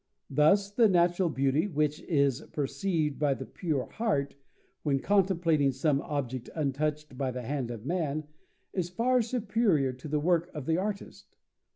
Thus 0.31 0.71
the 0.71 0.89
natural 0.89 1.29
beauty, 1.29 1.67
which 1.67 2.01
is 2.01 2.41
perceived 2.53 3.19
by 3.19 3.35
the 3.35 3.45
pure 3.45 3.85
heart, 3.85 4.33
when 4.81 4.97
contemplating 4.99 5.71
some 5.71 6.01
object 6.01 6.49
untouched 6.55 7.19
by 7.19 7.29
the 7.29 7.43
hand 7.43 7.69
of 7.69 7.85
man, 7.85 8.23
is 8.73 8.89
far 8.89 9.21
superior 9.21 9.93
to 9.93 10.07
the 10.07 10.19
work 10.19 10.49
of 10.55 10.65
the 10.65 10.77
artist. 10.77 11.35